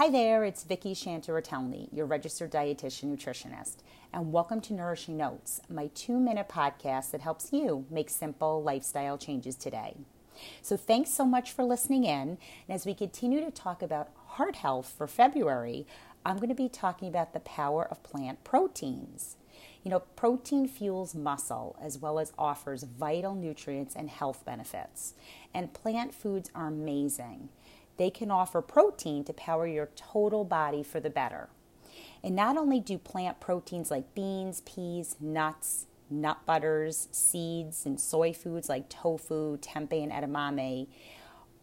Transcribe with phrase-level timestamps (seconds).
[0.00, 3.82] Hi there, it's Vicki Shanta Retelny, your registered dietitian nutritionist,
[4.14, 9.18] and welcome to Nourishing Notes, my two minute podcast that helps you make simple lifestyle
[9.18, 9.98] changes today.
[10.62, 12.38] So, thanks so much for listening in.
[12.66, 15.86] And as we continue to talk about heart health for February,
[16.24, 19.36] I'm going to be talking about the power of plant proteins.
[19.84, 25.12] You know, protein fuels muscle as well as offers vital nutrients and health benefits.
[25.52, 27.50] And plant foods are amazing.
[28.00, 31.50] They can offer protein to power your total body for the better.
[32.24, 38.32] And not only do plant proteins like beans, peas, nuts, nut butters, seeds, and soy
[38.32, 40.86] foods like tofu, tempeh, and edamame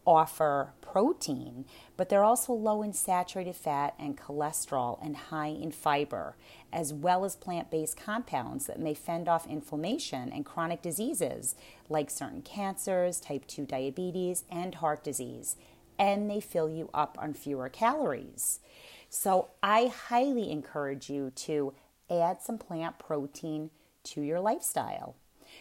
[0.06, 1.64] offer protein,
[1.96, 6.36] but they're also low in saturated fat and cholesterol and high in fiber,
[6.72, 11.56] as well as plant based compounds that may fend off inflammation and chronic diseases
[11.88, 15.56] like certain cancers, type 2 diabetes, and heart disease
[15.98, 18.60] and they fill you up on fewer calories.
[19.08, 21.74] So I highly encourage you to
[22.10, 23.70] add some plant protein
[24.04, 25.16] to your lifestyle.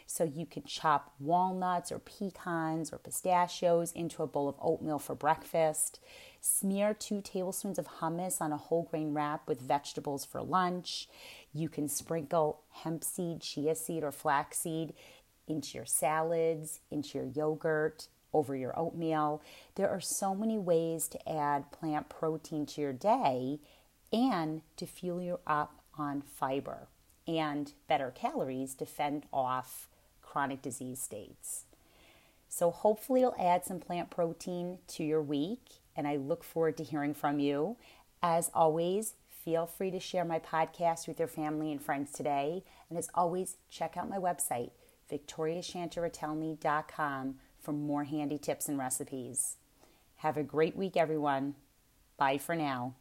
[0.05, 5.15] So you can chop walnuts or pecans or pistachios into a bowl of oatmeal for
[5.15, 5.99] breakfast.
[6.41, 11.07] Smear two tablespoons of hummus on a whole grain wrap with vegetables for lunch.
[11.53, 14.93] You can sprinkle hemp seed, chia seed, or flaxseed
[15.47, 19.41] into your salads, into your yogurt, over your oatmeal.
[19.75, 23.59] There are so many ways to add plant protein to your day
[24.11, 26.87] and to fuel you up on fiber
[27.27, 29.89] and better calories to fend off
[30.21, 31.65] chronic disease states.
[32.49, 36.83] So, hopefully, you'll add some plant protein to your week, and I look forward to
[36.83, 37.77] hearing from you.
[38.23, 42.63] As always, feel free to share my podcast with your family and friends today.
[42.89, 44.71] And as always, check out my website,
[45.11, 47.35] victoriashantaretelny.com
[47.67, 49.57] for more handy tips and recipes.
[50.19, 51.55] Have a great week, everyone.
[52.15, 52.95] Bye for now.